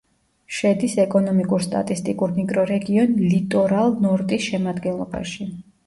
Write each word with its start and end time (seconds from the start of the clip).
შედის 0.59 0.95
ეკონომიკურ-სტატისტიკურ 1.03 2.35
მიკრორეგიონ 2.39 3.17
ლიტორალ-ნორტის 3.37 4.51
შემადგენლობაში. 4.51 5.53